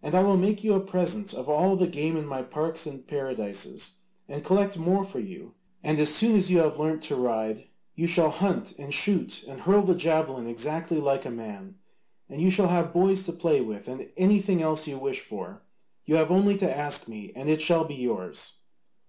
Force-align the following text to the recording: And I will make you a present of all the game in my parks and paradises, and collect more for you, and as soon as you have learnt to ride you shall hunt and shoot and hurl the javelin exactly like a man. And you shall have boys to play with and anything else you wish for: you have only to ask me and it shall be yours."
And 0.00 0.14
I 0.14 0.22
will 0.22 0.36
make 0.36 0.62
you 0.62 0.74
a 0.74 0.80
present 0.80 1.34
of 1.34 1.48
all 1.48 1.74
the 1.74 1.88
game 1.88 2.16
in 2.16 2.24
my 2.24 2.40
parks 2.40 2.86
and 2.86 3.04
paradises, 3.04 3.96
and 4.28 4.44
collect 4.44 4.78
more 4.78 5.02
for 5.02 5.18
you, 5.18 5.54
and 5.82 5.98
as 5.98 6.14
soon 6.14 6.36
as 6.36 6.52
you 6.52 6.58
have 6.58 6.78
learnt 6.78 7.02
to 7.04 7.16
ride 7.16 7.66
you 7.96 8.06
shall 8.06 8.30
hunt 8.30 8.72
and 8.78 8.94
shoot 8.94 9.42
and 9.48 9.62
hurl 9.62 9.82
the 9.82 9.96
javelin 9.96 10.46
exactly 10.46 10.98
like 11.00 11.24
a 11.26 11.32
man. 11.32 11.78
And 12.28 12.40
you 12.40 12.48
shall 12.52 12.68
have 12.68 12.92
boys 12.92 13.24
to 13.24 13.32
play 13.32 13.60
with 13.60 13.88
and 13.88 14.12
anything 14.16 14.62
else 14.62 14.86
you 14.86 14.96
wish 14.98 15.18
for: 15.20 15.62
you 16.04 16.14
have 16.14 16.30
only 16.30 16.56
to 16.58 16.78
ask 16.78 17.08
me 17.08 17.32
and 17.34 17.48
it 17.48 17.60
shall 17.60 17.82
be 17.82 17.96
yours." 17.96 18.60